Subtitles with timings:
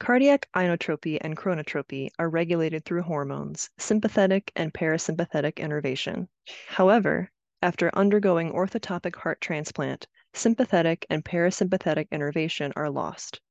[0.00, 6.26] Cardiac inotropy and chronotropy are regulated through hormones, sympathetic and parasympathetic innervation.
[6.68, 13.42] However, after undergoing orthotopic heart transplant, sympathetic and parasympathetic innervation are lost.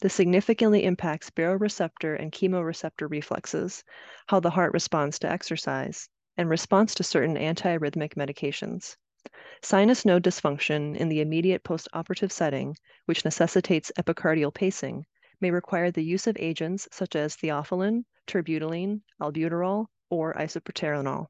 [0.00, 3.82] This significantly impacts baroreceptor and chemoreceptor reflexes,
[4.28, 8.96] how the heart responds to exercise, and response to certain antiarrhythmic medications.
[9.60, 12.76] Sinus node dysfunction in the immediate postoperative setting,
[13.06, 15.04] which necessitates epicardial pacing,
[15.40, 21.26] may require the use of agents such as theophylline, terbutaline, albuterol, or isoproterenol.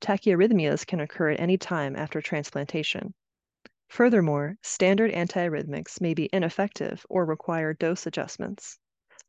[0.00, 3.14] Tachyarrhythmias can occur at any time after transplantation.
[3.88, 8.78] Furthermore, standard antiarrhythmics may be ineffective or require dose adjustments.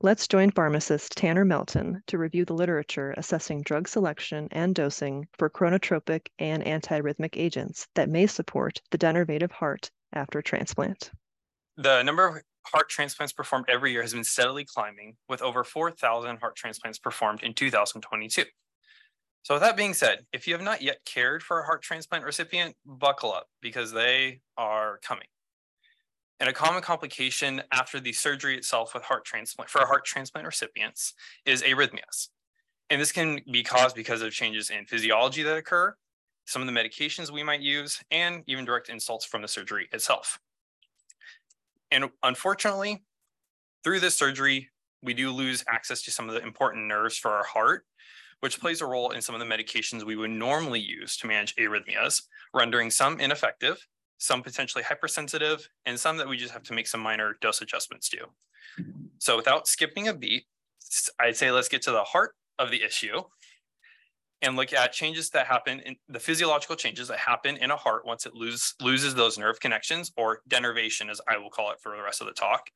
[0.01, 5.49] Let's join pharmacist Tanner Melton to review the literature assessing drug selection and dosing for
[5.49, 11.11] chronotropic and antiarrhythmic agents that may support the denervated heart after transplant.
[11.75, 16.55] The number heart transplants performed every year has been steadily climbing, with over 4,000 heart
[16.55, 18.43] transplants performed in 2022.
[19.43, 22.25] So, with that being said, if you have not yet cared for a heart transplant
[22.25, 25.27] recipient, buckle up because they are coming.
[26.39, 31.13] And a common complication after the surgery itself with heart transplant for heart transplant recipients
[31.45, 32.29] is arrhythmias.
[32.89, 35.95] And this can be caused because of changes in physiology that occur,
[36.45, 40.39] some of the medications we might use, and even direct insults from the surgery itself.
[41.91, 43.03] And unfortunately,
[43.83, 44.69] through this surgery,
[45.01, 47.85] we do lose access to some of the important nerves for our heart,
[48.41, 51.55] which plays a role in some of the medications we would normally use to manage
[51.55, 52.23] arrhythmias,
[52.53, 53.85] rendering some ineffective,
[54.17, 58.09] some potentially hypersensitive, and some that we just have to make some minor dose adjustments
[58.09, 58.17] to.
[58.17, 59.05] Mm-hmm.
[59.17, 60.45] So without skipping a beat,
[61.19, 63.21] I'd say let's get to the heart of the issue
[64.41, 68.05] and look at changes that happen in the physiological changes that happen in a heart
[68.05, 71.95] once it lose, loses those nerve connections or denervation as I will call it for
[71.95, 72.69] the rest of the talk.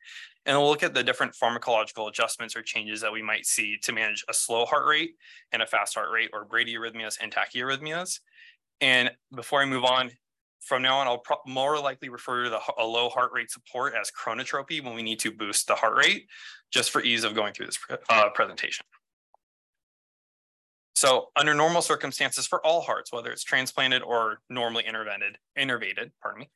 [0.46, 3.94] And we'll look at the different pharmacological adjustments or changes that we might see to
[3.94, 5.16] manage a slow heart rate
[5.54, 8.20] and a fast heart rate or bradyarrhythmias and tachyarrhythmias.
[8.82, 10.12] And before I move on,
[10.60, 13.94] from now on, I'll pro- more likely refer to the, a low heart rate support
[14.00, 16.28] as chronotropy when we need to boost the heart rate,
[16.72, 17.80] just for ease of going through this
[18.10, 18.86] uh, presentation.
[21.04, 26.40] So under normal circumstances for all hearts, whether it's transplanted or normally intervented, innervated, pardon
[26.40, 26.50] me,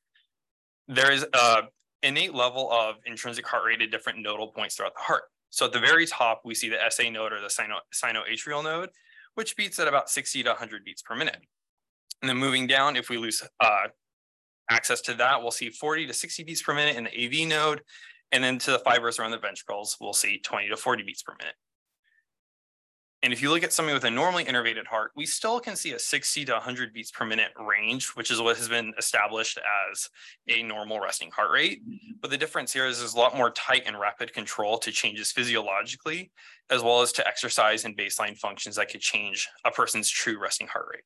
[0.88, 1.64] there is a
[2.02, 5.24] innate level of intrinsic heart rate at different nodal points throughout the heart.
[5.50, 8.88] So at the very top, we see the SA node or the sino, sinoatrial node,
[9.36, 11.40] which beats at about 60 to 100 beats per minute.
[12.22, 13.88] And then moving down, if we lose uh,
[14.70, 17.82] access to that, we'll see 40 to 60 beats per minute in the AV node.
[18.32, 21.36] And then to the fibers around the ventricles, we'll see 20 to 40 beats per
[21.38, 21.56] minute.
[23.24, 25.94] And if you look at somebody with a normally innervated heart, we still can see
[25.94, 29.58] a 60 to 100 beats per minute range, which is what has been established
[29.92, 30.10] as
[30.48, 31.82] a normal resting heart rate.
[31.82, 32.12] Mm-hmm.
[32.22, 35.32] But the difference here is there's a lot more tight and rapid control to changes
[35.32, 36.32] physiologically,
[36.70, 40.68] as well as to exercise and baseline functions that could change a person's true resting
[40.68, 41.04] heart rate.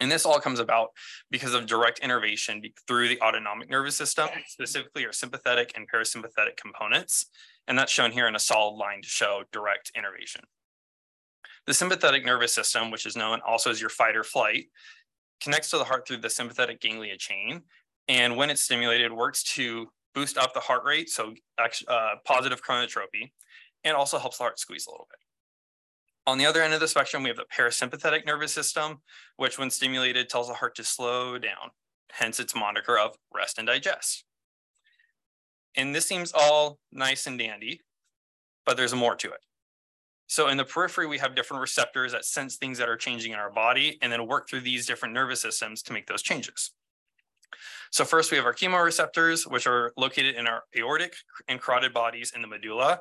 [0.00, 0.90] And this all comes about
[1.30, 7.26] because of direct innervation through the autonomic nervous system, specifically our sympathetic and parasympathetic components.
[7.66, 10.42] And that's shown here in a solid line to show direct innervation.
[11.66, 14.66] The sympathetic nervous system, which is known also as your fight or flight,
[15.40, 17.62] connects to the heart through the sympathetic ganglia chain.
[18.08, 23.32] And when it's stimulated, works to boost up the heart rate, so uh, positive chronotropy,
[23.84, 25.18] and also helps the heart squeeze a little bit.
[26.28, 29.02] On the other end of the spectrum, we have the parasympathetic nervous system,
[29.36, 31.70] which when stimulated tells the heart to slow down,
[32.12, 34.24] hence its moniker of rest and digest.
[35.76, 37.82] And this seems all nice and dandy,
[38.64, 39.40] but there's more to it.
[40.26, 43.38] So in the periphery, we have different receptors that sense things that are changing in
[43.38, 46.72] our body and then work through these different nervous systems to make those changes.
[47.92, 51.14] So first we have our chemoreceptors, which are located in our aortic
[51.48, 53.00] and carotid bodies in the medulla,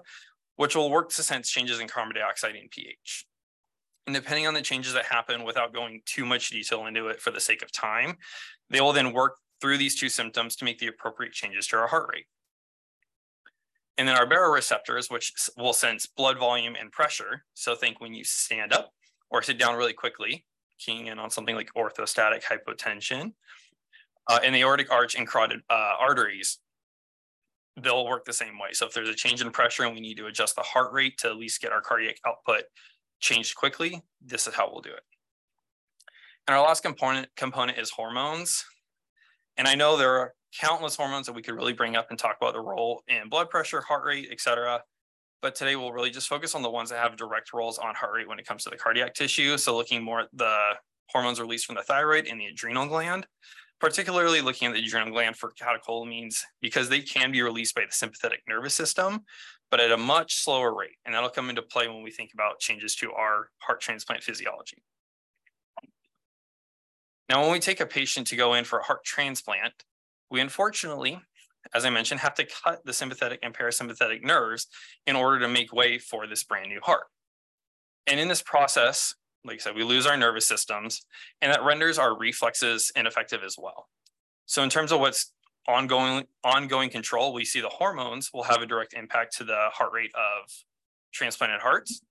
[0.55, 3.25] which will work to sense changes in carbon dioxide and pH.
[4.07, 7.31] And depending on the changes that happen without going too much detail into it for
[7.31, 8.17] the sake of time,
[8.69, 11.87] they will then work through these two symptoms to make the appropriate changes to our
[11.87, 12.25] heart rate.
[13.97, 17.45] And then our baroreceptors, which will sense blood volume and pressure.
[17.53, 18.91] So think when you stand up
[19.29, 20.45] or sit down really quickly,
[20.77, 23.33] keying in on something like orthostatic hypotension,
[24.27, 26.59] uh, and the aortic arch and carotid uh, arteries
[27.81, 28.69] they'll work the same way.
[28.71, 31.17] So if there's a change in pressure and we need to adjust the heart rate
[31.19, 32.63] to at least get our cardiac output
[33.19, 35.03] changed quickly, this is how we'll do it.
[36.47, 38.63] And our last component component is hormones.
[39.57, 42.37] And I know there are countless hormones that we could really bring up and talk
[42.41, 44.81] about the role in blood pressure, heart rate, et cetera.
[45.41, 48.13] But today we'll really just focus on the ones that have direct roles on heart
[48.15, 49.57] rate when it comes to the cardiac tissue.
[49.57, 50.57] So looking more at the
[51.09, 53.27] hormones released from the thyroid and the adrenal gland,
[53.79, 57.91] particularly looking at the adrenal gland for catecholamines because they can be released by the
[57.91, 59.19] sympathetic nervous system,
[59.69, 60.97] but at a much slower rate.
[61.05, 64.81] And that'll come into play when we think about changes to our heart transplant physiology.
[67.29, 69.73] Now, when we take a patient to go in for a heart transplant,
[70.29, 71.19] we unfortunately,
[71.73, 74.67] as I mentioned, have to cut the sympathetic and parasympathetic nerves
[75.07, 77.05] in order to make way for this brand new heart.
[78.07, 81.05] And in this process, like I said, we lose our nervous systems,
[81.41, 83.87] and that renders our reflexes ineffective as well.
[84.45, 85.31] So in terms of what's
[85.67, 89.91] ongoing ongoing control, we see the hormones will have a direct impact to the heart
[89.93, 90.51] rate of
[91.13, 92.01] transplanted hearts.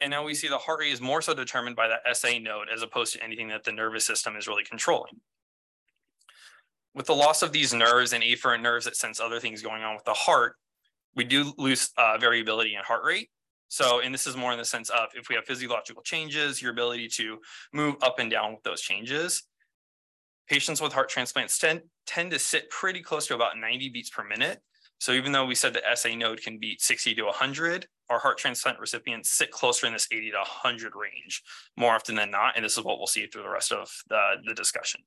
[0.00, 2.68] And now we see the heart rate is more so determined by that SA node
[2.72, 5.20] as opposed to anything that the nervous system is really controlling.
[6.98, 9.94] With the loss of these nerves and afferent nerves that sense other things going on
[9.94, 10.56] with the heart,
[11.14, 13.30] we do lose uh, variability in heart rate.
[13.68, 16.72] So, and this is more in the sense of if we have physiological changes, your
[16.72, 17.38] ability to
[17.72, 19.44] move up and down with those changes.
[20.48, 24.24] Patients with heart transplants tend, tend to sit pretty close to about 90 beats per
[24.24, 24.60] minute.
[24.98, 28.38] So even though we said the SA node can beat 60 to 100, our heart
[28.38, 31.44] transplant recipients sit closer in this 80 to 100 range
[31.76, 32.56] more often than not.
[32.56, 35.02] And this is what we'll see through the rest of the, the discussion.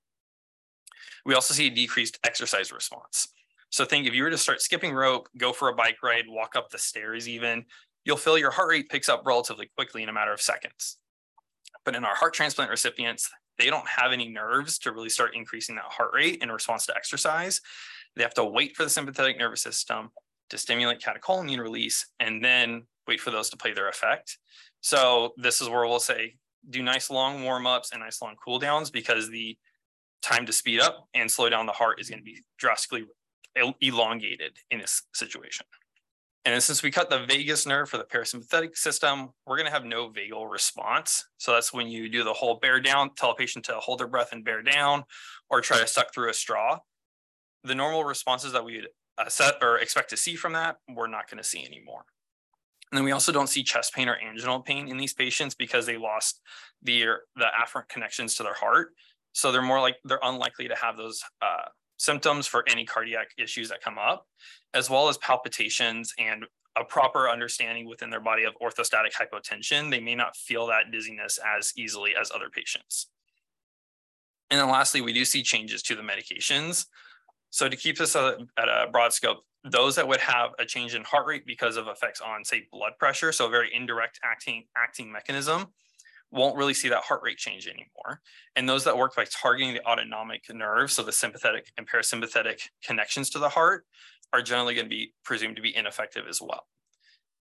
[1.26, 3.30] We also see a decreased exercise response.
[3.70, 6.56] So think if you were to start skipping rope, go for a bike ride, walk
[6.56, 7.66] up the stairs even,
[8.04, 10.98] you'll feel your heart rate picks up relatively quickly in a matter of seconds.
[11.86, 15.76] But in our heart transplant recipients, they don't have any nerves to really start increasing
[15.76, 17.62] that heart rate in response to exercise.
[18.16, 20.10] They have to wait for the sympathetic nervous system
[20.50, 24.38] to stimulate catecholamine release and then wait for those to play their effect.
[24.82, 26.36] So this is where we'll say
[26.70, 29.58] do nice long warm-ups and nice long cool downs because the
[30.22, 33.06] time to speed up and slow down the heart is going to be drastically
[33.82, 35.66] elongated in this situation.
[36.44, 39.86] And since we cut the vagus nerve for the parasympathetic system, we're going to have
[39.86, 41.24] no vagal response.
[41.38, 44.08] So that's when you do the whole bear down, tell a patient to hold their
[44.08, 45.04] breath and bear down,
[45.50, 46.80] or try to suck through a straw.
[47.64, 51.30] The normal responses that we would set or expect to see from that, we're not
[51.30, 52.06] going to see anymore.
[52.92, 55.86] And then we also don't see chest pain or anginal pain in these patients because
[55.86, 56.42] they lost
[56.82, 58.94] the, the afferent connections to their heart.
[59.34, 63.70] So they're more like, they're unlikely to have those uh, symptoms for any cardiac issues
[63.70, 64.28] that come up,
[64.74, 66.46] as well as palpitations and
[66.78, 69.90] a proper understanding within their body of orthostatic hypotension.
[69.92, 73.08] They may not feel that dizziness as easily as other patients.
[74.50, 76.88] And then lastly, we do see changes to the medications.
[77.52, 81.04] So to keep this at a broad scope, those that would have a change in
[81.04, 85.12] heart rate because of effects on, say, blood pressure, so a very indirect acting, acting
[85.12, 85.68] mechanism,
[86.32, 88.22] won't really see that heart rate change anymore.
[88.56, 93.30] And those that work by targeting the autonomic nerve, so the sympathetic and parasympathetic connections
[93.32, 93.86] to the heart,
[94.34, 96.68] are generally going to be presumed to be ineffective as well.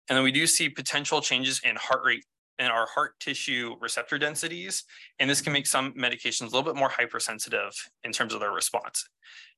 [0.08, 2.24] And then we do see potential changes in heart rate
[2.58, 4.84] in our heart tissue receptor densities.
[5.18, 7.72] And this can make some medications a little bit more hypersensitive
[8.05, 9.08] in terms of their response.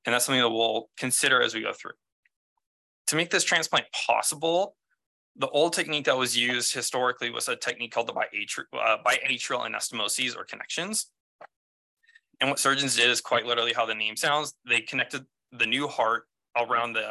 [0.05, 1.93] And that's something that we'll consider as we go through.
[3.09, 4.75] To make this transplant possible,
[5.39, 9.69] the old technique that was used historically was a technique called the biatrial, uh, biatrial
[9.69, 11.11] anastomoses or connections.
[12.41, 14.55] And what surgeons did is quite literally how the name sounds.
[14.69, 16.25] They connected the new heart
[16.57, 17.09] around the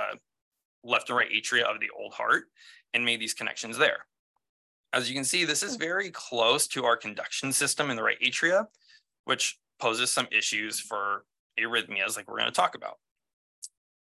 [0.83, 2.45] left and right atria of the old heart
[2.93, 4.05] and made these connections there.
[4.93, 8.19] As you can see, this is very close to our conduction system in the right
[8.21, 8.65] atria,
[9.25, 11.25] which poses some issues for
[11.59, 12.97] arrhythmias like we're going to talk about.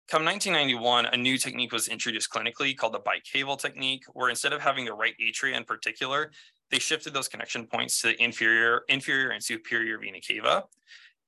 [0.09, 4.61] Come 1991, a new technique was introduced clinically called the bicaval technique, where instead of
[4.61, 6.31] having the right atria in particular,
[6.71, 10.63] they shifted those connection points to the inferior, inferior and superior vena cava,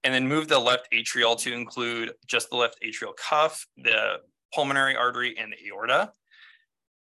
[0.06, 4.22] and then moved the left atrial to include just the left atrial cuff, the
[4.54, 6.14] pulmonary artery, and the aorta,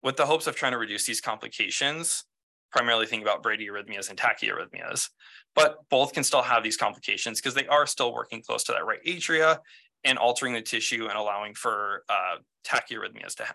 [0.02, 2.26] with the hopes of trying to reduce these complications,
[2.72, 5.10] primarily think about bradyarrhythmias and tachyarrhythmias.
[5.54, 8.88] But both can still have these complications because they are still working close to that
[8.88, 9.60] right atria
[10.04, 13.46] and altering the tissue and allowing for uh, tachyarrhythmias to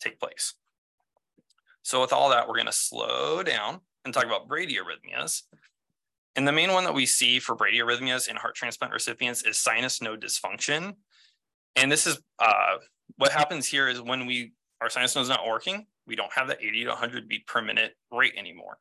[0.00, 0.54] take place.
[1.82, 5.42] So with all that, we're going to slow down and talk about bradyarrhythmias.
[6.36, 10.00] And the main one that we see for bradyarrhythmias in heart transplant recipients is sinus
[10.00, 10.94] node dysfunction.
[11.76, 12.76] And this is uh,
[13.16, 16.48] what happens here is when we our sinus node is not working, we don't have
[16.48, 18.78] the 80 to 100 beat per minute rate anymore.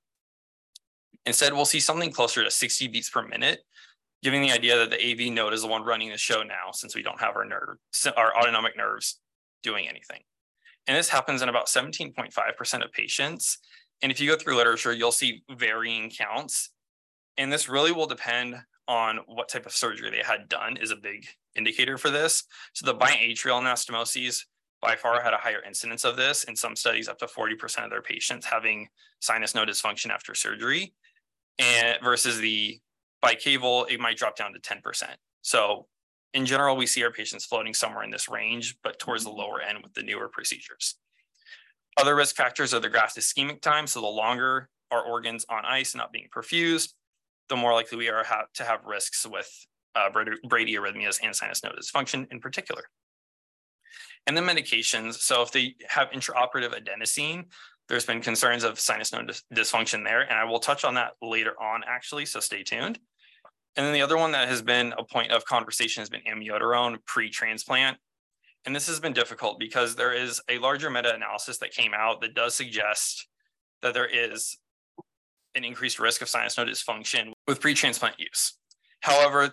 [1.25, 3.60] Instead, we'll see something closer to 60 beats per minute,
[4.23, 6.95] giving the idea that the AV node is the one running the show now, since
[6.95, 7.77] we don't have our nerve,
[8.15, 9.19] our autonomic nerves
[9.63, 10.21] doing anything.
[10.87, 13.59] And this happens in about 17.5% of patients.
[14.01, 16.71] And if you go through literature, you'll see varying counts.
[17.37, 18.55] And this really will depend
[18.87, 22.43] on what type of surgery they had done is a big indicator for this.
[22.73, 24.43] So the biatrial anastomoses
[24.81, 26.43] by far had a higher incidence of this.
[26.43, 28.87] In some studies, up to 40% of their patients having
[29.19, 30.93] sinus node dysfunction after surgery,
[31.59, 32.79] and versus the
[33.23, 34.81] bicaval, it might drop down to 10%.
[35.41, 35.87] So
[36.33, 39.61] in general, we see our patients floating somewhere in this range, but towards the lower
[39.61, 40.95] end with the newer procedures.
[41.97, 43.85] Other risk factors are the graft ischemic time.
[43.85, 46.93] So the longer our organs on ice not being perfused,
[47.49, 49.49] the more likely we are to have risks with
[49.95, 52.83] uh, bradyarrhythmias and sinus node dysfunction in particular.
[54.27, 55.15] And then medications.
[55.15, 57.45] So if they have intraoperative adenosine,
[57.89, 60.21] there's been concerns of sinus node dysfunction there.
[60.21, 62.25] And I will touch on that later on, actually.
[62.25, 62.99] So stay tuned.
[63.75, 66.97] And then the other one that has been a point of conversation has been amiodarone
[67.05, 67.97] pre-transplant.
[68.65, 72.35] And this has been difficult because there is a larger meta-analysis that came out that
[72.35, 73.27] does suggest
[73.81, 74.57] that there is
[75.55, 78.57] an increased risk of sinus node dysfunction with pre-transplant use.
[79.01, 79.51] However,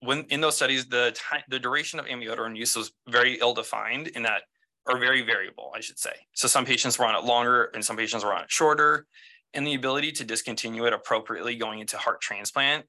[0.00, 4.22] when in those studies, the time, the duration of amiodarone use was very ill-defined in
[4.22, 4.42] that,
[4.86, 6.14] or very variable, I should say.
[6.32, 9.06] So some patients were on it longer and some patients were on it shorter.
[9.52, 12.86] And the ability to discontinue it appropriately going into heart transplant,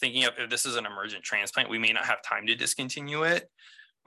[0.00, 3.22] thinking of if this is an emergent transplant, we may not have time to discontinue
[3.22, 3.50] it.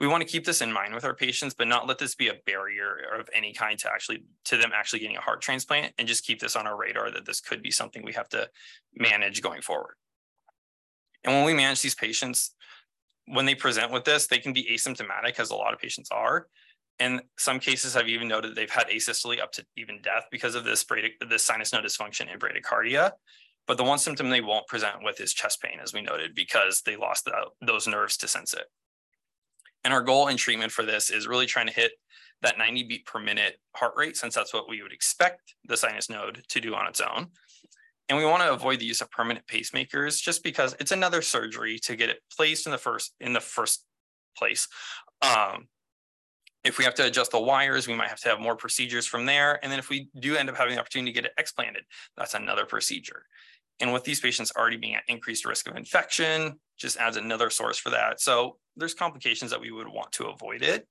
[0.00, 2.28] We want to keep this in mind with our patients, but not let this be
[2.28, 6.06] a barrier of any kind to actually to them actually getting a heart transplant and
[6.06, 8.48] just keep this on our radar that this could be something we have to
[8.94, 9.94] manage going forward.
[11.24, 12.54] And when we manage these patients,
[13.26, 16.46] when they present with this, they can be asymptomatic, as a lot of patients are.
[17.00, 20.64] And some cases have even noted they've had asystole up to even death because of
[20.64, 20.84] this,
[21.28, 23.12] this sinus node dysfunction and bradycardia.
[23.68, 26.80] But the one symptom they won't present with is chest pain, as we noted, because
[26.80, 28.64] they lost the, those nerves to sense it.
[29.84, 31.92] And our goal in treatment for this is really trying to hit
[32.40, 36.08] that 90 beat per minute heart rate, since that's what we would expect the sinus
[36.08, 37.28] node to do on its own.
[38.08, 41.78] And we want to avoid the use of permanent pacemakers just because it's another surgery
[41.80, 43.84] to get it placed in the first in the first
[44.34, 44.66] place.
[45.20, 45.68] Um,
[46.64, 49.26] if we have to adjust the wires, we might have to have more procedures from
[49.26, 49.58] there.
[49.62, 51.84] And then if we do end up having the opportunity to get it explanted,
[52.16, 53.24] that's another procedure.
[53.80, 57.78] And with these patients already being at increased risk of infection, just adds another source
[57.78, 58.20] for that.
[58.20, 60.86] So there's complications that we would want to avoid it.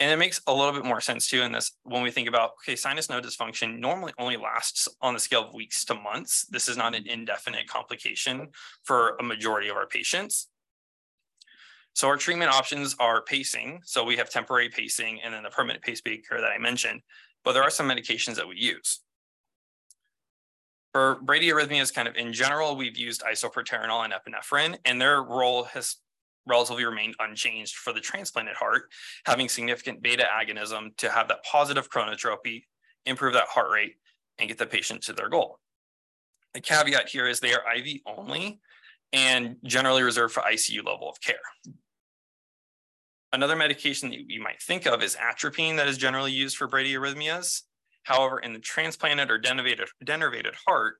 [0.00, 2.52] And it makes a little bit more sense too in this when we think about,
[2.62, 6.46] okay, sinus node dysfunction normally only lasts on the scale of weeks to months.
[6.46, 8.48] This is not an indefinite complication
[8.82, 10.48] for a majority of our patients.
[11.94, 13.80] So our treatment options are pacing.
[13.84, 17.02] So we have temporary pacing and then the permanent pacemaker that I mentioned,
[17.44, 19.00] but there are some medications that we use.
[20.92, 25.96] For bradyarrhythmias, kind of in general, we've used isoproterenol and epinephrine, and their role has
[26.46, 28.90] relatively remained unchanged for the transplanted heart,
[29.24, 32.64] having significant beta agonism to have that positive chronotropy,
[33.06, 33.94] improve that heart rate,
[34.38, 35.60] and get the patient to their goal.
[36.52, 38.60] The caveat here is they are IV only
[39.12, 41.36] and generally reserved for ICU level of care.
[43.32, 47.62] Another medication that you might think of is atropine that is generally used for bradyarrhythmias.
[48.04, 50.96] However, in the transplanted or denervated, denervated heart,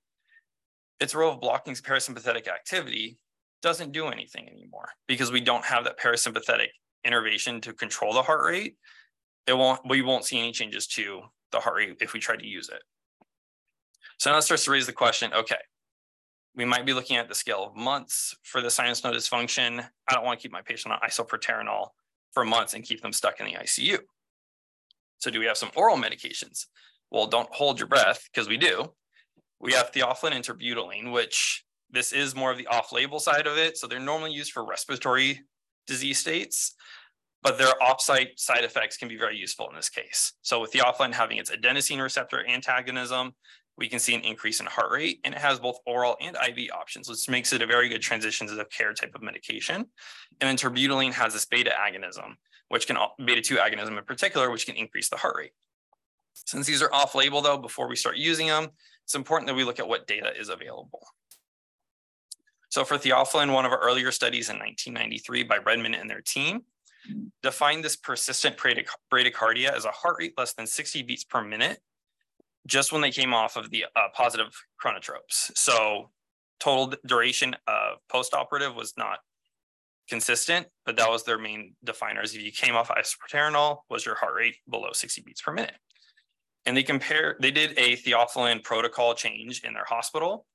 [1.01, 3.19] its role of blocking parasympathetic activity
[3.61, 6.69] doesn't do anything anymore because we don't have that parasympathetic
[7.05, 8.77] innervation to control the heart rate.
[9.47, 12.47] It won't, we won't see any changes to the heart rate if we try to
[12.47, 12.83] use it.
[14.19, 15.57] So now it starts to raise the question, okay,
[16.55, 19.85] we might be looking at the scale of months for the sinus node dysfunction.
[20.09, 21.89] I don't want to keep my patient on isoproterenol
[22.33, 23.99] for months and keep them stuck in the ICU.
[25.19, 26.67] So do we have some oral medications?
[27.13, 28.95] Well, don't hold your breath because we do.
[29.61, 33.77] We have theophylline and terbutaline, which this is more of the off-label side of it.
[33.77, 35.43] So they're normally used for respiratory
[35.87, 36.75] disease states,
[37.43, 40.33] but their off-site side effects can be very useful in this case.
[40.41, 43.33] So with theophylline having its adenosine receptor antagonism,
[43.77, 46.71] we can see an increase in heart rate and it has both oral and IV
[46.73, 49.77] options, which makes it a very good transition to the care type of medication.
[49.77, 49.87] And
[50.41, 52.37] then terbutaline has this beta agonism,
[52.69, 55.53] which can beta 2 agonism in particular, which can increase the heart rate.
[56.35, 58.69] Since these are off label though, before we start using them,
[59.05, 61.07] it's important that we look at what data is available.
[62.71, 66.63] So for theophylline, one of our earlier studies in 1993 by Redmond and their team
[67.43, 71.81] defined this persistent bradycardia as a heart rate less than 60 beats per minute,
[72.67, 75.51] just when they came off of the uh, positive chronotropes.
[75.55, 76.11] So
[76.61, 79.19] total duration of postoperative was not
[80.09, 82.35] consistent, but that was their main definers.
[82.35, 85.75] If you came off isoproterenol, was your heart rate below 60 beats per minute?
[86.65, 90.47] And they compare, they did a theophylline protocol change in their hospital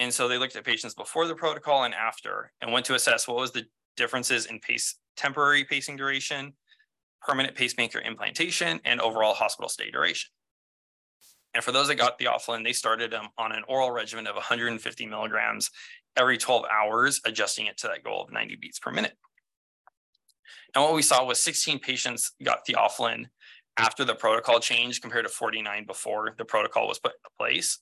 [0.00, 3.28] and so they looked at patients before the protocol and after and went to assess
[3.28, 3.66] what was the
[3.98, 6.54] differences in pace, temporary pacing duration,
[7.20, 10.30] permanent pacemaker implantation, and overall hospital stay duration.
[11.52, 15.04] And for those that got theophylline, they started them on an oral regimen of 150
[15.04, 15.70] milligrams
[16.16, 19.18] every 12 hours, adjusting it to that goal of 90 beats per minute.
[20.74, 23.26] And what we saw was 16 patients got theophylline
[23.76, 27.78] after the protocol change compared to 49 before the protocol was put into place.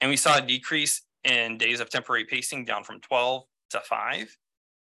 [0.00, 4.36] And we saw a decrease in days of temporary pacing down from 12 to five.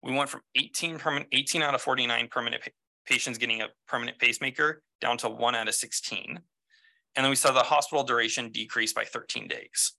[0.03, 2.71] We went from 18 permanent, 18 out of 49 permanent pa
[3.07, 6.39] patients getting a permanent pacemaker down to one out of 16.
[7.17, 9.95] And then we saw the hospital duration decrease by 13 days.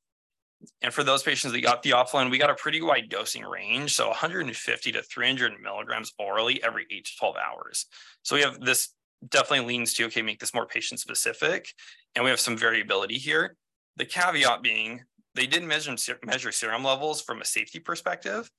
[0.82, 3.96] And for those patients that got theophylline, we got a pretty wide dosing range.
[3.96, 7.88] So 150 to 300 milligrams orally every eight to 12 hours.
[8.22, 8.90] So we have this
[9.30, 11.68] definitely leans to, okay, make this more patient specific.
[12.16, 13.56] And we have some variability here.
[13.98, 15.02] The caveat being
[15.34, 18.52] they did measure, measure serum levels from a safety perspective.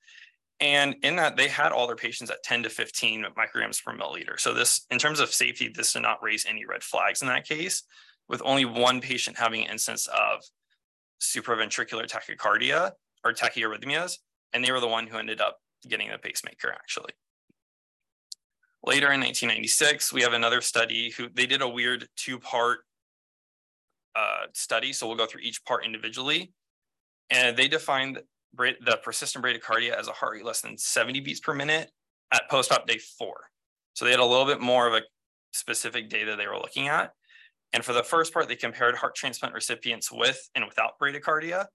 [0.59, 4.39] And in that, they had all their patients at 10 to 15 micrograms per milliliter.
[4.39, 7.45] So this, in terms of safety, this did not raise any red flags in that
[7.45, 7.83] case,
[8.29, 10.41] with only one patient having an instance of
[11.21, 12.91] supraventricular tachycardia
[13.23, 14.17] or tachyarrhythmias,
[14.53, 17.11] and they were the one who ended up getting the pacemaker actually.
[18.85, 22.79] Later in 1996, we have another study who they did a weird two-part
[24.15, 24.91] uh, study.
[24.91, 26.51] So we'll go through each part individually.
[27.29, 28.19] And they defined
[28.55, 31.91] the persistent bradycardia as a heart rate less than 70 beats per minute
[32.33, 33.49] at post-op day four.
[33.93, 35.01] So they had a little bit more of a
[35.53, 37.13] specific data they were looking at.
[37.71, 41.65] And for the first part, they compared heart transplant recipients with and without bradycardia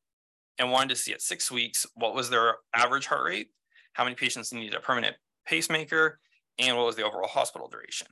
[0.58, 3.48] and wanted to see at six weeks what was their average heart rate,
[3.94, 6.20] how many patients needed a permanent pacemaker,
[6.58, 8.06] and what was the overall hospital duration.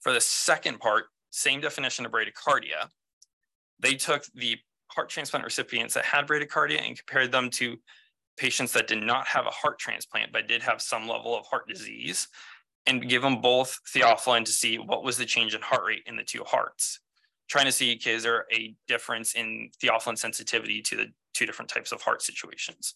[0.00, 2.88] For the second part, same definition of bradycardia,
[3.80, 4.56] they took the
[4.88, 7.76] heart transplant recipients that had bradycardia and compared them to
[8.36, 11.66] patients that did not have a heart transplant but did have some level of heart
[11.66, 12.28] disease
[12.86, 16.16] and give them both theophylline to see what was the change in heart rate in
[16.16, 17.00] the two hearts.
[17.48, 21.68] Trying to see okay, is there a difference in theophylline sensitivity to the two different
[21.68, 22.94] types of heart situations?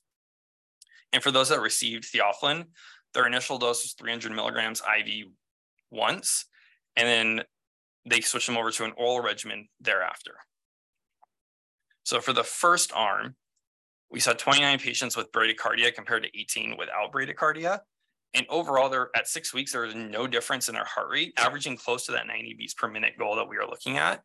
[1.12, 2.66] And for those that received theophylline
[3.14, 5.26] their initial dose was 300 milligrams iv
[5.90, 6.46] once
[6.96, 7.44] and then
[8.08, 10.34] they switched them over to an oral regimen thereafter
[12.10, 13.36] so for the first arm,
[14.10, 17.80] we saw 29 patients with bradycardia compared to 18 without bradycardia.
[18.34, 21.76] And overall, there at six weeks, there was no difference in their heart rate, averaging
[21.76, 24.22] close to that 90 beats per minute goal that we were looking at.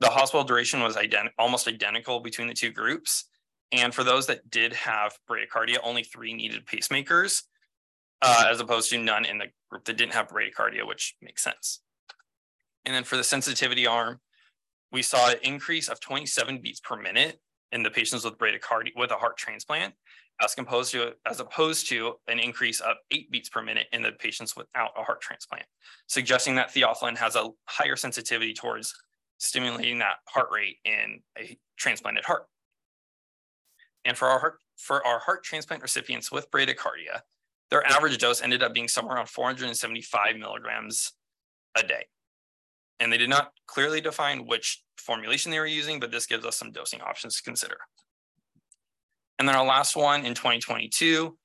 [0.00, 3.24] The hospital duration was ident- almost identical between the two groups.
[3.72, 7.42] And for those that did have bradycardia, only three needed pacemakers,
[8.22, 11.80] uh, as opposed to none in the group that didn't have bradycardia, which makes sense.
[12.84, 14.20] And then for the sensitivity arm,
[14.92, 17.40] we saw an increase of 27 beats per minute
[17.72, 19.92] in the patients with bradycardia with a heart transplant,
[20.40, 24.12] as opposed to as opposed to an increase of eight beats per minute in the
[24.12, 25.64] patients without a heart transplant,
[26.06, 28.94] suggesting that theophylline has a higher sensitivity towards
[29.38, 32.46] stimulating that heart rate in a transplanted heart.
[34.04, 37.20] And for our heart, for our heart transplant recipients with bradycardia,
[37.70, 41.12] their average dose ended up being somewhere around 475 milligrams
[41.76, 42.06] a day.
[43.00, 46.56] And they did not clearly define which formulation they were using, but this gives us
[46.56, 47.76] some dosing options to consider.
[49.38, 51.36] And then our last one in 2022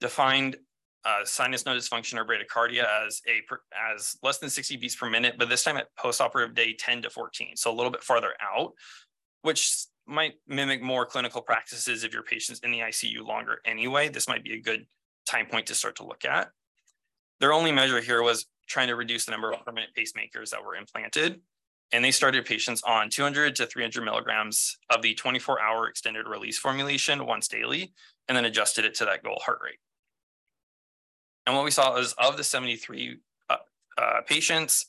[0.00, 0.56] defined
[1.04, 3.40] uh, sinus node dysfunction or bradycardia as a
[3.94, 7.10] as less than 60 beats per minute, but this time at postoperative day 10 to
[7.10, 8.72] 14, so a little bit farther out,
[9.42, 14.08] which might mimic more clinical practices if your patient's in the ICU longer anyway.
[14.08, 14.86] This might be a good
[15.30, 16.50] time point to start to look at.
[17.38, 20.76] Their only measure here was trying to reduce the number of permanent pacemakers that were
[20.76, 21.40] implanted.
[21.92, 26.56] And they started patients on 200 to 300 milligrams of the 24 hour extended release
[26.56, 27.92] formulation once daily,
[28.28, 29.80] and then adjusted it to that goal heart rate.
[31.46, 33.16] And what we saw is of the 73
[33.48, 33.56] uh,
[33.98, 34.86] uh, patients,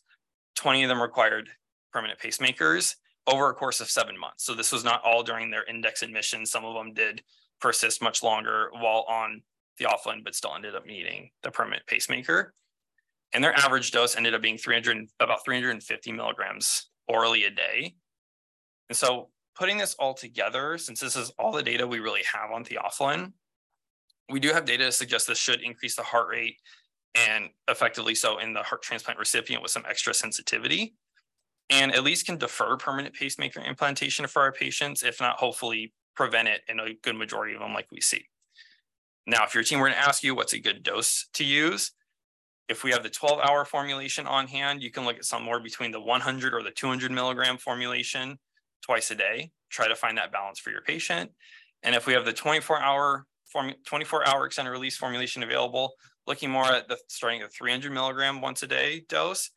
[0.55, 1.49] 20 of them required
[1.91, 4.45] permanent pacemakers over a course of seven months.
[4.45, 6.45] So this was not all during their index admission.
[6.45, 7.23] Some of them did
[7.59, 9.41] persist much longer while on
[9.81, 12.53] theophylline, but still ended up needing the permanent pacemaker.
[13.33, 17.95] And their average dose ended up being 300 about 350 milligrams orally a day.
[18.89, 22.51] And so putting this all together since this is all the data we really have
[22.51, 23.31] on theophylline
[24.31, 26.57] we do have data to suggest this should increase the heart rate
[27.15, 30.95] and effectively so in the heart transplant recipient with some extra sensitivity.
[31.69, 36.47] And at least can defer permanent pacemaker implantation for our patients if not hopefully prevent
[36.47, 38.25] it in a good majority of them like we see
[39.27, 41.91] now if your team were to ask you what's a good dose to use
[42.71, 45.91] if we have the 12 hour formulation on hand, you can look at somewhere between
[45.91, 48.39] the 100 or the 200 milligram formulation
[48.81, 49.51] twice a day.
[49.69, 51.31] Try to find that balance for your patient.
[51.83, 55.93] And if we have the 24 hour form, 24 hour extended release formulation available,
[56.25, 59.51] looking more at the starting at 300 milligram once a day dose,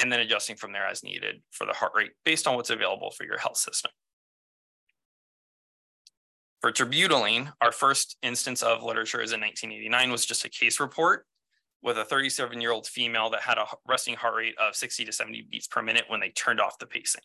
[0.00, 3.10] and then adjusting from there as needed for the heart rate based on what's available
[3.10, 3.90] for your health system.
[6.60, 11.26] For terbutaline, our first instance of literature is in 1989 was just a case report
[11.82, 15.12] with a 37 year old female that had a resting heart rate of 60 to
[15.12, 17.22] 70 beats per minute when they turned off the pacing.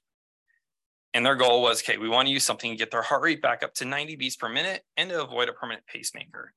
[1.13, 3.41] And their goal was, okay, we want to use something to get their heart rate
[3.41, 6.53] back up to 90 beats per minute and to avoid a permanent pacemaker.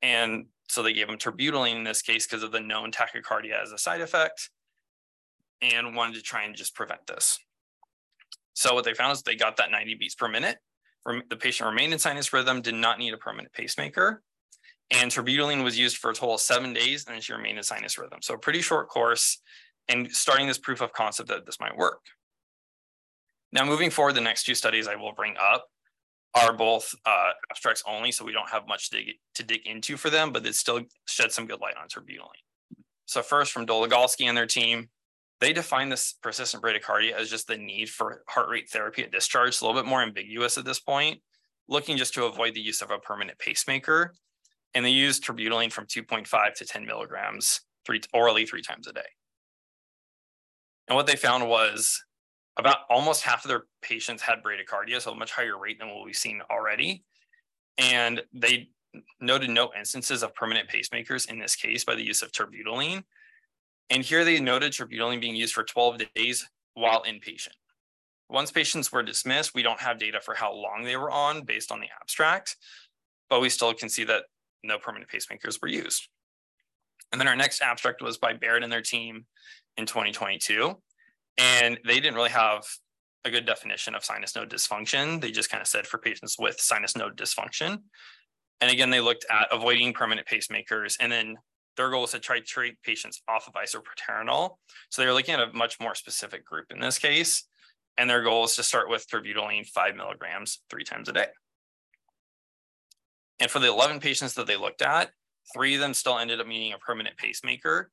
[0.00, 3.72] And so they gave them terbutaline in this case because of the known tachycardia as
[3.72, 4.50] a side effect
[5.60, 7.38] and wanted to try and just prevent this.
[8.54, 10.58] So what they found is they got that 90 beats per minute.
[11.04, 14.22] The patient remained in sinus rhythm, did not need a permanent pacemaker.
[14.90, 17.98] And terbutaline was used for a total of seven days and she remained in sinus
[17.98, 18.20] rhythm.
[18.22, 19.40] So a pretty short course
[19.88, 22.00] and starting this proof of concept that this might work.
[23.52, 25.66] Now, moving forward, the next two studies I will bring up
[26.34, 29.96] are both uh, abstracts only, so we don't have much to dig, to dig into
[29.96, 32.40] for them, but it still shed some good light on terbutaline.
[33.04, 34.88] So first, from Doligalski and their team,
[35.42, 39.48] they define this persistent bradycardia as just the need for heart rate therapy at discharge.
[39.48, 41.20] It's a little bit more ambiguous at this point,
[41.66, 44.14] looking just to avoid the use of a permanent pacemaker.
[44.72, 49.00] And they use terbutaline from 2.5 to 10 milligrams three, orally three times a day.
[50.86, 52.00] And what they found was
[52.56, 56.04] about almost half of their patients had bradycardia, so a much higher rate than what
[56.04, 57.02] we've seen already.
[57.78, 58.68] And they
[59.20, 63.02] noted no instances of permanent pacemakers in this case by the use of terbutaline.
[63.90, 67.54] And here they noted terbutaline being used for 12 days while inpatient.
[68.28, 71.70] Once patients were dismissed, we don't have data for how long they were on based
[71.70, 72.56] on the abstract,
[73.28, 74.24] but we still can see that
[74.64, 76.08] no permanent pacemakers were used.
[77.12, 79.26] And then our next abstract was by Baird and their team
[79.76, 80.74] in 2022.
[81.36, 82.64] And they didn't really have
[83.24, 85.20] a good definition of sinus node dysfunction.
[85.20, 87.78] They just kind of said for patients with sinus node dysfunction.
[88.60, 90.96] And again, they looked at avoiding permanent pacemakers.
[91.00, 91.36] And then
[91.76, 94.56] their goal was to try to treat patients off of isoproterenol.
[94.90, 97.44] So they were looking at a much more specific group in this case.
[97.98, 101.26] And their goal is to start with terbutaline five milligrams three times a day.
[103.40, 105.10] And for the 11 patients that they looked at,
[105.52, 107.90] three of them still ended up needing a permanent pacemaker.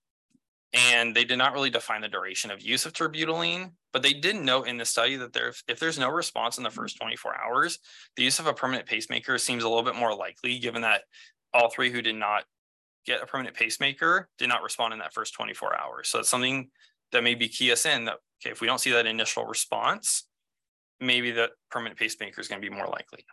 [0.72, 4.36] And they did not really define the duration of use of terbutaline, but they did
[4.36, 7.80] note in the study that there, if there's no response in the first 24 hours,
[8.16, 11.02] the use of a permanent pacemaker seems a little bit more likely, given that
[11.54, 12.44] all three who did not
[13.06, 16.10] get a permanent pacemaker did not respond in that first 24 hours.
[16.10, 16.70] So it's something
[17.12, 20.28] that maybe key us in that, okay, if we don't see that initial response,
[21.00, 23.26] maybe the permanent pacemaker is going to be more likely.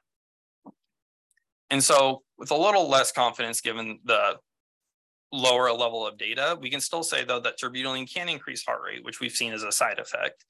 [1.71, 4.37] And so with a little less confidence, given the
[5.33, 9.05] lower level of data, we can still say though that terbutaline can increase heart rate,
[9.05, 10.45] which we've seen as a side effect,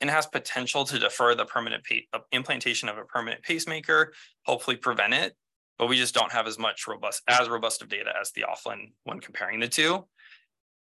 [0.00, 4.12] and has potential to defer the permanent uh, implantation of a permanent pacemaker,
[4.44, 5.34] hopefully prevent it.
[5.78, 9.20] But we just don't have as much robust as robust of data as theophylline when
[9.20, 10.06] comparing the two.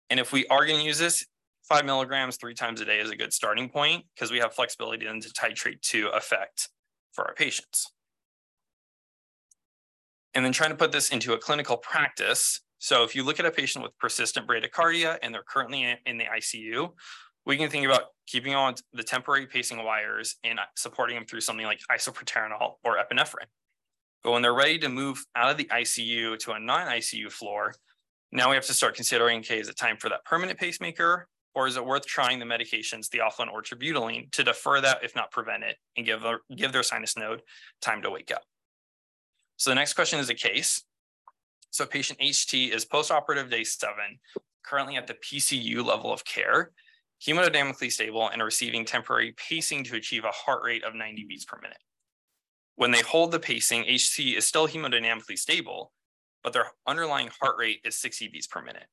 [0.09, 1.25] And if we are going to use this,
[1.67, 5.05] five milligrams three times a day is a good starting point because we have flexibility
[5.05, 6.69] then to titrate to effect
[7.13, 7.91] for our patients.
[10.35, 13.45] And then trying to put this into a clinical practice, so if you look at
[13.45, 16.89] a patient with persistent bradycardia and they're currently in the ICU,
[17.45, 21.65] we can think about keeping on the temporary pacing wires and supporting them through something
[21.65, 23.47] like isoproterenol or epinephrine.
[24.25, 27.75] But when they're ready to move out of the ICU to a non-ICU floor,
[28.31, 31.27] now we have to start considering, okay, is it time for that permanent pacemaker?
[31.53, 35.29] Or is it worth trying the medications, theophylline or terbutaline, to defer that, if not
[35.29, 37.43] prevent it, and give give their sinus node
[37.81, 38.41] time to wake up?
[39.57, 40.83] So the next question is a case.
[41.69, 44.19] So patient HT is postoperative day seven,
[44.65, 46.71] currently at the PCU level of care,
[47.25, 51.59] hemodynamically stable and receiving temporary pacing to achieve a heart rate of 90 beats per
[51.61, 51.77] minute.
[52.75, 55.93] When they hold the pacing, HC is still hemodynamically stable,
[56.43, 58.87] but their underlying heart rate is 60 beats per minute.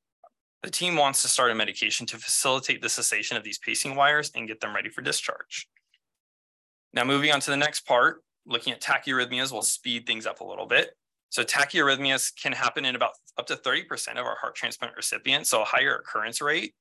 [0.63, 4.31] The team wants to start a medication to facilitate the cessation of these pacing wires
[4.37, 5.69] and get them ready for discharge.
[6.93, 10.45] Now, moving on to the next part, looking at tachyarrhythmias will speed things up a
[10.45, 10.97] little bit.
[11.31, 15.63] So tachyarrhythmias can happen in about up to 30% of our heart transplant recipients, so
[15.63, 16.75] a higher occurrence rate.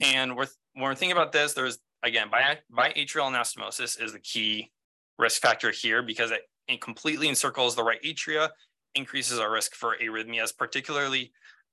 [0.00, 4.72] And we're, when we're thinking about this, there's, again, biatrial anastomosis is the key
[5.20, 6.42] risk factor here because it,
[6.80, 8.48] completely encircles the right atria,
[8.94, 11.32] increases our risk for arrhythmias, particularly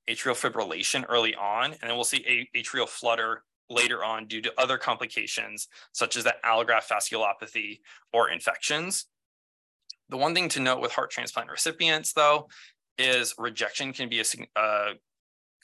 [0.10, 1.66] atrial fibrillation early on.
[1.66, 6.36] And then we'll see atrial flutter later on due to other complications such as the
[6.44, 7.80] allograft vasculopathy
[8.12, 9.06] or infections.
[10.10, 12.48] The one thing to note with heart transplant recipients, though,
[12.98, 14.94] is rejection can be a uh,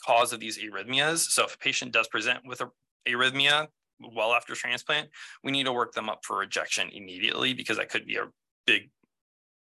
[0.05, 1.19] cause of these arrhythmias.
[1.19, 2.69] So if a patient does present with a
[3.07, 3.67] arrhythmia
[4.15, 5.09] well after transplant,
[5.43, 8.27] we need to work them up for rejection immediately because that could be a
[8.65, 8.89] big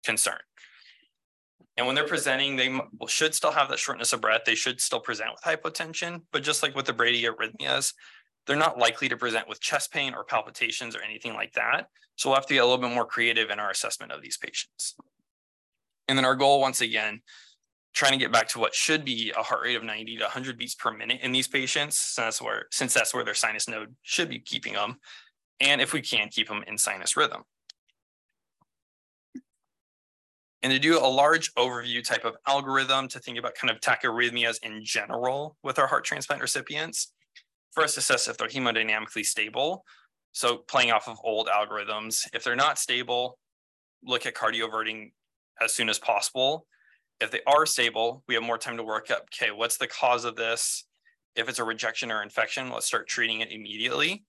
[0.05, 0.39] concern.
[1.77, 2.73] And when they're presenting, they
[3.09, 4.43] should still have that shortness of breath.
[4.47, 7.95] They should still present with hypotension, but just like with the bradyarrhythmias,
[8.47, 11.89] they're not likely to present with chest pain or palpitations or anything like that.
[12.17, 14.37] So we'll have to get a little bit more creative in our assessment of these
[14.37, 14.95] patients.
[16.07, 17.23] And then our goal, once again,
[17.95, 20.59] trying to get back to what should be a heart rate of 90 to 100
[20.59, 23.95] beats per minute in these patients, since that's where, since that's where their sinus node
[24.03, 24.97] should be keeping them.
[25.61, 27.43] And if we can keep them in sinus rhythm.
[30.65, 34.63] And to do a large overview type of algorithm to think about kind of tachyarrhythmias
[34.63, 37.13] in general with our heart transplant recipients,
[37.73, 39.85] first assess if they're hemodynamically stable.
[40.33, 43.39] So playing off of old algorithms, if they're not stable,
[44.03, 45.13] look at cardioverting
[45.61, 46.67] as soon as possible.
[47.21, 50.25] If they are stable, we have more time to work up, okay, what's the cause
[50.25, 50.85] of this?
[51.37, 54.25] If it's a rejection or infection, let's start treating it immediately.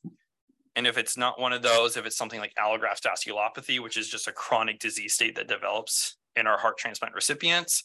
[0.76, 4.10] And if it's not one of those, if it's something like allograft vasculopathy, which is
[4.10, 7.84] just a chronic disease state that develops in our heart transplant recipients,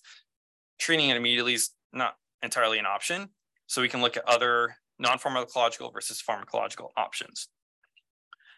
[0.79, 3.29] treating it immediately is not entirely an option.
[3.67, 7.49] So we can look at other non-pharmacological versus pharmacological options.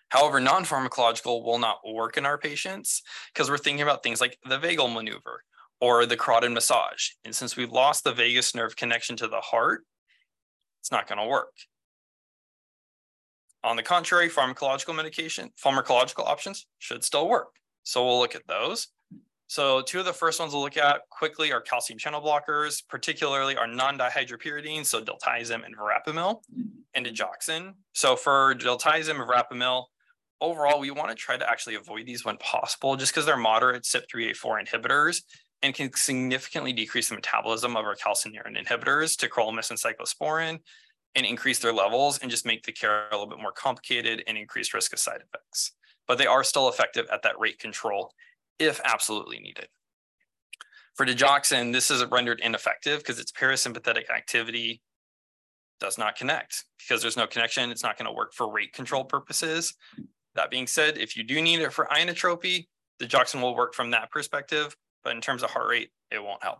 [0.08, 3.02] However, non-pharmacological will not work in our patients
[3.32, 5.42] because we're thinking about things like the vagal maneuver
[5.82, 7.08] or the carotid massage.
[7.24, 9.82] And since we've lost the vagus nerve connection to the heart,
[10.80, 11.52] it's not going to work.
[13.64, 17.56] On the contrary, pharmacological medication, pharmacological options should still work.
[17.82, 18.88] So we'll look at those.
[19.48, 23.56] So two of the first ones we'll look at quickly are calcium channel blockers, particularly
[23.56, 26.42] our non-dihydropyridine, so diltiazem and verapamil,
[26.94, 27.72] and digoxin.
[27.92, 29.86] So for diltiazem and verapamil,
[30.40, 33.82] overall, we want to try to actually avoid these when possible, just because they're moderate
[33.82, 35.22] CYP3A4 inhibitors
[35.62, 40.58] and can significantly decrease the metabolism of our calcineurin inhibitors, to tacrolimus and cyclosporin,
[41.14, 44.36] and increase their levels and just make the care a little bit more complicated and
[44.36, 45.72] increased risk of side effects.
[46.08, 48.12] But they are still effective at that rate control
[48.58, 49.68] if absolutely needed.
[50.94, 54.82] For digoxin, this is rendered ineffective because its parasympathetic activity
[55.80, 56.64] does not connect.
[56.78, 59.74] Because there's no connection, it's not going to work for rate control purposes.
[60.34, 62.66] That being said, if you do need it for inotropy,
[63.00, 66.58] digoxin will work from that perspective, but in terms of heart rate, it won't help.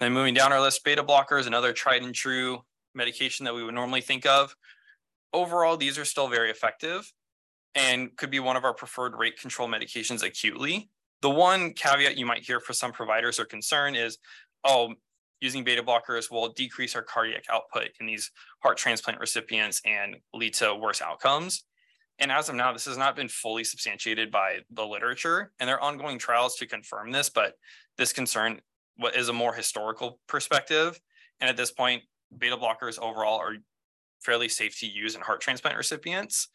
[0.00, 2.60] Then moving down our list, beta blockers, another tried and true
[2.94, 4.54] medication that we would normally think of.
[5.32, 7.12] Overall, these are still very effective
[7.74, 10.90] and could be one of our preferred rate control medications acutely.
[11.22, 14.18] The one caveat you might hear for some providers or concern is,
[14.64, 14.94] oh,
[15.40, 18.30] using beta blockers will decrease our cardiac output in these
[18.62, 21.64] heart transplant recipients and lead to worse outcomes.
[22.18, 25.76] And as of now, this has not been fully substantiated by the literature, and there
[25.76, 27.54] are ongoing trials to confirm this, but
[27.98, 28.60] this concern
[29.14, 30.98] is a more historical perspective.
[31.40, 32.02] And at this point,
[32.36, 33.56] beta blockers overall are
[34.22, 36.48] fairly safe to use in heart transplant recipients.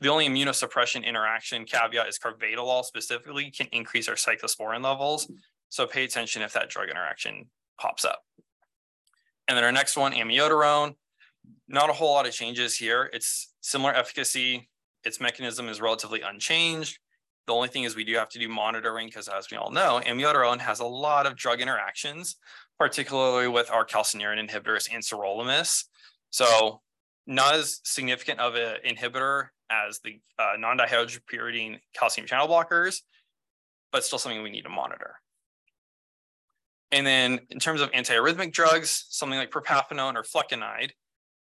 [0.00, 5.30] The only immunosuppression interaction caveat is carvedilol specifically can increase our cyclosporin levels.
[5.68, 7.46] So pay attention if that drug interaction
[7.78, 8.22] pops up.
[9.48, 10.94] And then our next one, amiodarone.
[11.68, 13.10] Not a whole lot of changes here.
[13.12, 14.68] It's similar efficacy.
[15.04, 16.98] Its mechanism is relatively unchanged.
[17.46, 20.00] The only thing is we do have to do monitoring because as we all know,
[20.04, 22.36] amiodarone has a lot of drug interactions,
[22.78, 25.84] particularly with our calcineurin inhibitors and sirolimus.
[26.30, 26.80] So
[27.26, 33.00] not as significant of an inhibitor as the uh, non-dihydropyridine calcium channel blockers,
[33.90, 35.16] but still something we need to monitor.
[36.92, 40.90] And then in terms of antiarrhythmic drugs, something like propafenone or flecainide,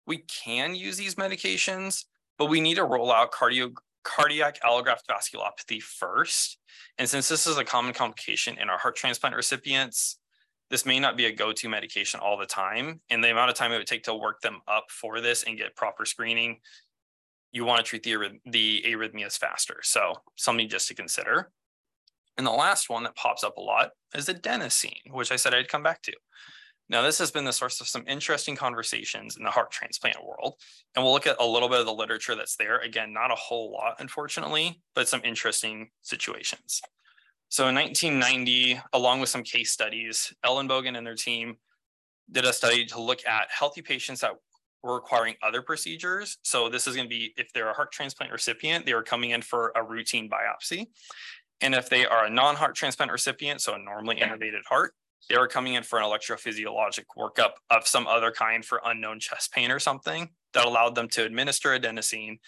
[0.06, 2.04] we can use these medications,
[2.38, 3.72] but we need to roll out cardio,
[4.04, 6.58] cardiac allograft vasculopathy first.
[6.98, 10.18] And since this is a common complication in our heart transplant recipients,
[10.70, 13.00] this may not be a go-to medication all the time.
[13.10, 15.58] And the amount of time it would take to work them up for this and
[15.58, 16.58] get proper screening,
[17.52, 19.80] you want to treat the, the arrhythmias faster.
[19.82, 21.50] So something just to consider.
[22.36, 25.68] And the last one that pops up a lot is adenosine, which I said I'd
[25.68, 26.12] come back to.
[26.88, 30.54] Now, this has been the source of some interesting conversations in the heart transplant world.
[30.94, 32.78] And we'll look at a little bit of the literature that's there.
[32.78, 36.80] Again, not a whole lot, unfortunately, but some interesting situations.
[37.48, 41.56] So in 1990, along with some case studies, Ellenbogen and their team
[42.30, 44.32] did a study to look at healthy patients that
[44.82, 46.38] were requiring other procedures.
[46.42, 49.30] So this is going to be if they're a heart transplant recipient, they were coming
[49.30, 50.86] in for a routine biopsy.
[51.60, 54.92] And if they are a non-heart transplant recipient, so a normally innervated heart,
[55.28, 59.52] they were coming in for an electrophysiologic workup of some other kind for unknown chest
[59.52, 62.38] pain or something that allowed them to administer adenosine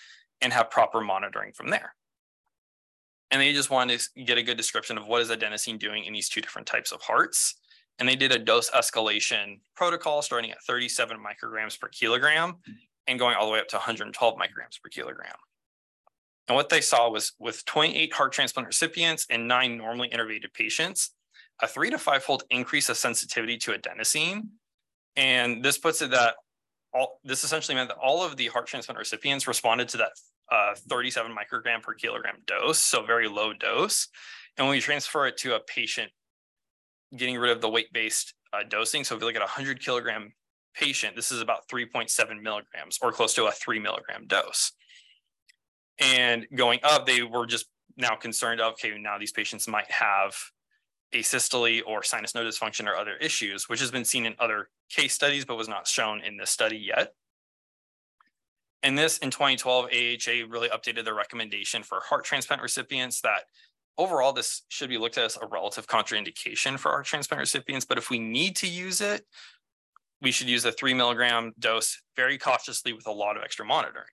[0.40, 1.94] and have proper monitoring from there.
[3.30, 6.12] And they just wanted to get a good description of what is adenosine doing in
[6.12, 7.56] these two different types of hearts.
[7.98, 12.54] And they did a dose escalation protocol starting at 37 micrograms per kilogram
[13.06, 15.34] and going all the way up to 112 micrograms per kilogram.
[16.46, 21.10] And what they saw was with 28 heart transplant recipients and nine normally innervated patients,
[21.60, 24.48] a three to five fold increase of sensitivity to adenosine.
[25.16, 26.34] And this puts it that
[26.92, 30.12] all this essentially meant that all of the heart transplant recipients responded to that
[30.50, 34.08] uh, 37 microgram per kilogram dose, so very low dose.
[34.56, 36.10] And when we transfer it to a patient
[37.16, 40.32] getting rid of the weight-based uh, dosing, so if you look at a 100 kilogram
[40.74, 44.72] patient, this is about 3.7 milligrams or close to a three milligram dose.
[45.98, 47.66] And going up, they were just
[47.96, 50.34] now concerned of, okay, now these patients might have
[51.14, 55.14] asystole or sinus node dysfunction or other issues, which has been seen in other case
[55.14, 57.14] studies, but was not shown in this study yet.
[58.82, 63.44] And this in 2012, AHA really updated their recommendation for heart transplant recipients that
[63.96, 67.84] overall this should be looked at as a relative contraindication for our transplant recipients.
[67.84, 69.26] But if we need to use it,
[70.22, 74.06] we should use a three milligram dose very cautiously with a lot of extra monitoring.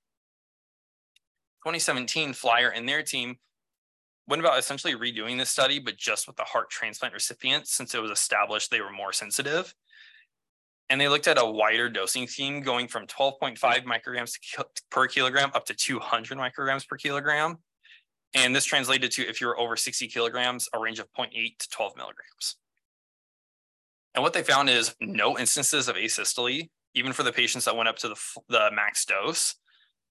[1.63, 3.37] 2017, Flyer and their team
[4.27, 8.01] went about essentially redoing this study, but just with the heart transplant recipients, since it
[8.01, 9.73] was established they were more sensitive.
[10.89, 13.91] And they looked at a wider dosing scheme going from 12.5 hmm.
[13.91, 14.33] micrograms
[14.91, 17.57] per kilogram up to 200 micrograms per kilogram.
[18.35, 21.95] And this translated to, if you're over 60 kilograms, a range of 0.8 to 12
[21.95, 22.57] milligrams.
[24.13, 27.89] And what they found is no instances of asystole, even for the patients that went
[27.89, 28.15] up to the,
[28.49, 29.55] the max dose,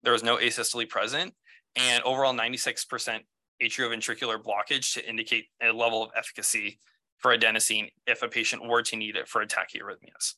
[0.03, 1.35] there was no asystole present
[1.77, 3.21] and overall 96%
[3.63, 6.79] atrioventricular blockage to indicate a level of efficacy
[7.19, 10.35] for adenosine if a patient were to need it for tachyarrhythmias.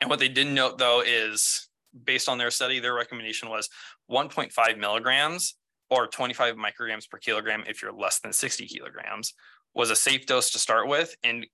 [0.00, 1.68] And what they didn't note though is
[2.04, 3.68] based on their study, their recommendation was
[4.10, 5.54] 1.5 milligrams
[5.90, 9.34] or 25 micrograms per kilogram if you're less than 60 kilograms
[9.74, 11.14] was a safe dose to start with.
[11.24, 11.46] And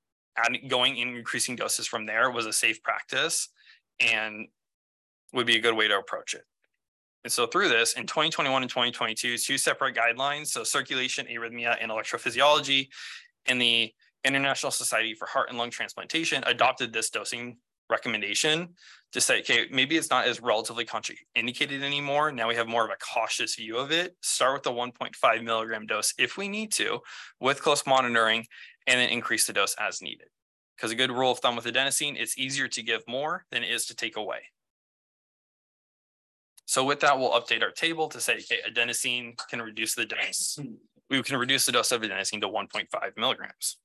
[0.69, 3.49] going in increasing doses from there was a safe practice
[4.01, 4.49] and
[5.33, 6.45] would be a good way to approach it.
[7.25, 11.91] And so through this, in 2021 and 2022, two separate guidelines, so circulation, arrhythmia, and
[11.91, 12.89] electrophysiology,
[13.47, 13.93] and the
[14.25, 17.57] International Society for Heart and Lung Transplantation adopted this dosing
[17.91, 18.69] recommendation
[19.13, 22.33] to say, okay, maybe it's not as relatively contraindicated anymore.
[22.33, 24.17] Now we have more of a cautious view of it.
[24.23, 27.01] Start with the 1.5 milligram dose if we need to,
[27.41, 28.47] with close monitoring,
[28.87, 30.29] and then increase the dose as needed.
[30.77, 33.71] Because a good rule of thumb with adenosine, it's easier to give more than it
[33.71, 34.41] is to take away.
[36.66, 40.59] So with that, we'll update our table to say, okay, adenosine can reduce the dose.
[41.11, 43.77] We can reduce the dose of adenosine to 1.5 milligrams.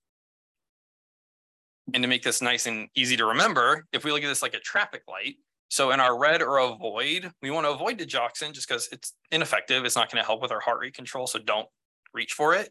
[1.93, 4.53] And to make this nice and easy to remember, if we look at this like
[4.53, 5.35] a traffic light,
[5.69, 9.85] so in our red or avoid, we want to avoid digoxin just because it's ineffective.
[9.85, 11.67] It's not going to help with our heart rate control, so don't
[12.13, 12.69] reach for it.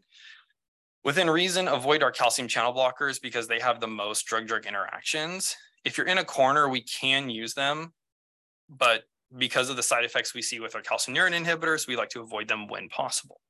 [1.05, 5.57] Within reason, avoid our calcium channel blockers because they have the most drug-drug interactions.
[5.85, 7.93] If you're in a corner, we can use them,
[8.69, 9.05] but
[9.37, 12.49] because of the side effects we see with our calcineurin inhibitors, we like to avoid
[12.49, 13.41] them when possible.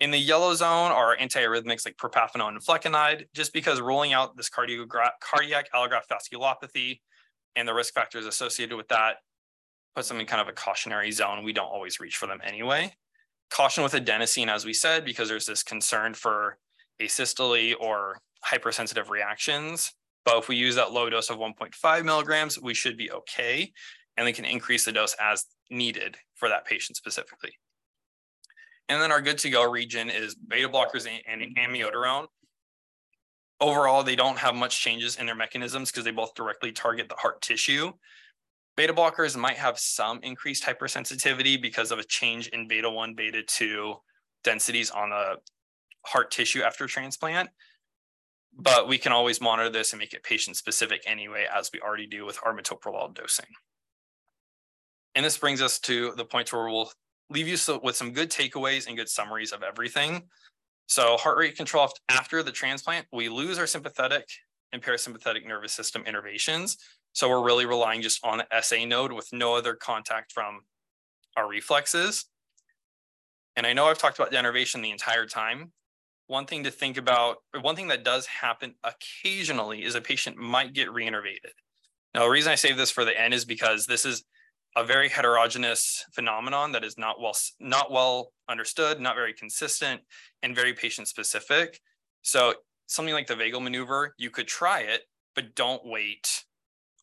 [0.00, 4.48] In the yellow zone are antiarrhythmics like propafenone and flecainide, just because ruling out this
[4.48, 7.00] cardiac allograft vasculopathy
[7.56, 9.16] and the risk factors associated with that
[9.96, 11.42] puts them in kind of a cautionary zone.
[11.42, 12.94] We don't always reach for them anyway.
[13.50, 16.58] Caution with adenosine, as we said, because there's this concern for
[17.00, 19.92] asystole or hypersensitive reactions.
[20.24, 23.72] But if we use that low dose of 1.5 milligrams, we should be okay
[24.18, 27.52] and they can increase the dose as needed for that patient specifically.
[28.88, 32.26] And then our good to go region is beta blockers and amiodarone.
[33.60, 37.14] Overall, they don't have much changes in their mechanisms because they both directly target the
[37.14, 37.92] heart tissue.
[38.76, 43.42] Beta blockers might have some increased hypersensitivity because of a change in beta 1, beta
[43.42, 43.94] 2
[44.44, 45.36] densities on the
[46.06, 47.50] heart tissue after transplant.
[48.56, 52.06] But we can always monitor this and make it patient specific anyway, as we already
[52.06, 52.56] do with our
[53.12, 53.46] dosing.
[55.18, 56.92] And this brings us to the point where we'll
[57.28, 60.22] leave you so, with some good takeaways and good summaries of everything.
[60.86, 64.28] So heart rate control after the transplant, we lose our sympathetic
[64.72, 66.76] and parasympathetic nervous system innervations.
[67.14, 70.60] So we're really relying just on the SA node with no other contact from
[71.36, 72.26] our reflexes.
[73.56, 75.72] And I know I've talked about denervation the entire time.
[76.28, 80.74] One thing to think about, one thing that does happen occasionally is a patient might
[80.74, 81.56] get reinnervated.
[82.14, 84.22] Now, the reason I save this for the end is because this is
[84.78, 90.00] a very heterogeneous phenomenon that is not well not well understood, not very consistent,
[90.42, 91.80] and very patient specific.
[92.22, 92.54] So
[92.86, 95.02] something like the vagal maneuver, you could try it,
[95.34, 96.44] but don't wait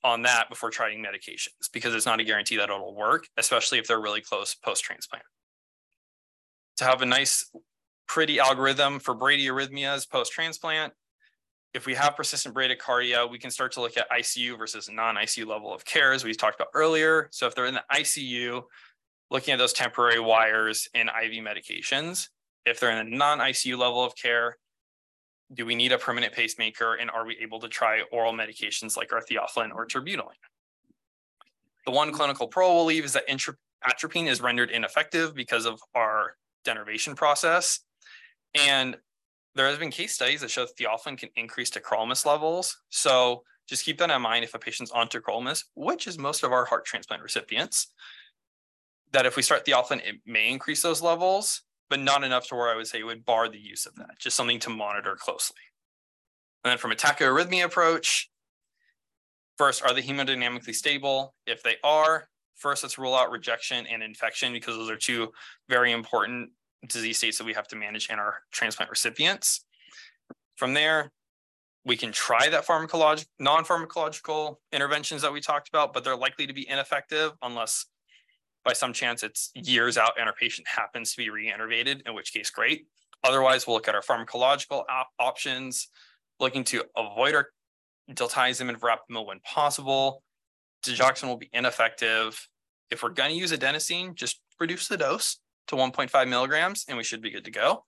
[0.05, 3.87] on that before trying medications because it's not a guarantee that it'll work, especially if
[3.87, 5.25] they're really close post transplant.
[6.77, 7.49] To have a nice,
[8.07, 10.93] pretty algorithm for bradyarrhythmias post transplant,
[11.75, 15.73] if we have persistent bradycardia, we can start to look at ICU versus non-ICU level
[15.73, 17.27] of care, as we talked about earlier.
[17.31, 18.63] So if they're in the ICU,
[19.29, 22.29] looking at those temporary wires and IV medications.
[22.65, 24.57] If they're in a non-ICU level of care,
[25.53, 29.11] do we need a permanent pacemaker and are we able to try oral medications like
[29.11, 30.39] our theophylline or terbutaline?
[31.85, 36.37] The one clinical pro we'll leave is that atropine is rendered ineffective because of our
[36.65, 37.81] denervation process.
[38.55, 38.95] And
[39.55, 42.77] there has been case studies that show that theophylline can increase tacrolimus levels.
[42.89, 46.51] So just keep that in mind if a patient's on tacrolimus, which is most of
[46.51, 47.87] our heart transplant recipients,
[49.11, 52.69] that if we start theophylline, it may increase those levels, but not enough to where
[52.69, 55.61] I would say it would bar the use of that, just something to monitor closely.
[56.63, 58.29] And then from a tachyarrhythmia approach,
[59.57, 61.33] first, are they hemodynamically stable?
[61.47, 65.31] If they are, first let's rule out rejection and infection because those are two
[65.69, 66.49] very important
[66.87, 69.65] disease states that we have to manage in our transplant recipients.
[70.55, 71.11] From there,
[71.85, 76.53] we can try that pharmacologic non-pharmacological interventions that we talked about, but they're likely to
[76.53, 77.85] be ineffective unless
[78.63, 82.33] by some chance it's years out and our patient happens to be reinnervated, in which
[82.33, 82.87] case great.
[83.23, 85.89] Otherwise, we'll look at our pharmacological op options,
[86.39, 87.49] looking to avoid our
[88.11, 90.23] diltiazem and verapamil when possible.
[90.83, 92.47] Digoxin will be ineffective.
[92.89, 97.03] If we're going to use adenosine, just reduce the dose to 1.5 milligrams and we
[97.03, 97.83] should be good to go.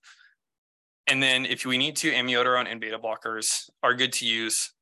[1.06, 4.72] And then if we need to, amiodarone and beta blockers are good to use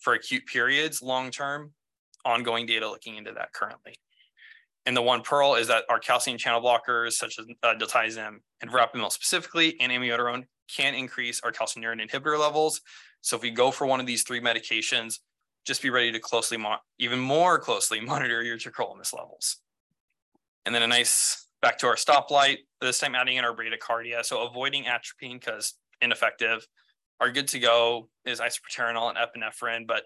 [0.00, 1.72] for acute periods, long term,
[2.24, 3.94] ongoing data looking into that currently.
[4.84, 8.70] And the one pearl is that our calcium channel blockers, such as uh, diltiazem and
[8.70, 10.44] verapamil specifically, and amiodarone
[10.74, 12.80] can increase our calcium calcineurin inhibitor levels.
[13.20, 15.18] So if we go for one of these three medications,
[15.64, 16.58] just be ready to closely,
[16.98, 19.58] even more closely monitor your tacrolimus levels.
[20.64, 24.24] And then a nice back to our stoplight, this time adding in our bradycardia.
[24.24, 26.64] So avoiding atropine because ineffective.
[27.18, 30.04] Our good to go is isoproterenol and epinephrine, but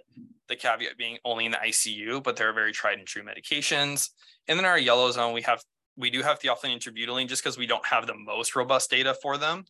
[0.49, 4.09] the caveat being only in the ICU, but they're very tried and true medications.
[4.49, 5.61] And then our yellow zone, we have
[5.99, 9.15] we do have theophylline and terbutaline just because we don't have the most robust data
[9.21, 9.65] for them.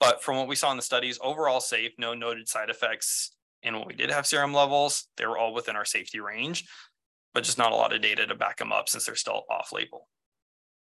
[0.00, 3.36] But from what we saw in the studies, overall safe, no noted side effects.
[3.62, 6.64] And when we did have serum levels, they were all within our safety range,
[7.34, 9.70] but just not a lot of data to back them up since they're still off
[9.72, 10.08] label.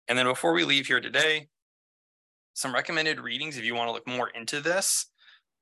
[0.08, 1.48] And then before we leave here today,
[2.54, 5.06] some recommended readings if you want to look more into this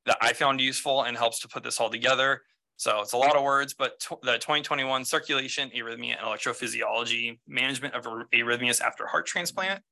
[0.06, 2.42] that I found useful and helps to put this all together.
[2.76, 8.04] So it's a lot of words, but the 2021 circulation, arrhythmia, and electrophysiology management of
[8.04, 9.82] arrhythmias after heart transplant,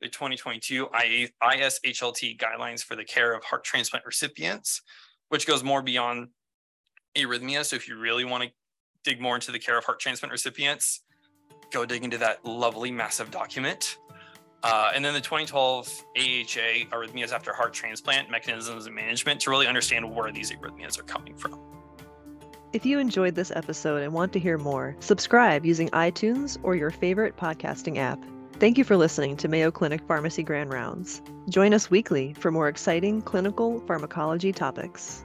[0.00, 4.82] the 2022 ISHLT guidelines for the care of heart transplant recipients,
[5.28, 6.28] which goes more beyond
[7.16, 7.64] arrhythmia.
[7.64, 8.50] So if you really want to
[9.04, 11.03] dig more into the care of heart transplant recipients,
[11.74, 13.98] go dig into that lovely massive document.
[14.62, 19.66] Uh, and then the 2012 AHA arrhythmias after heart transplant mechanisms and management to really
[19.66, 21.60] understand where these arrhythmias are coming from.
[22.72, 26.90] If you enjoyed this episode and want to hear more, subscribe using iTunes or your
[26.90, 28.18] favorite podcasting app.
[28.54, 31.20] Thank you for listening to Mayo Clinic Pharmacy Grand Rounds.
[31.50, 35.24] Join us weekly for more exciting clinical pharmacology topics.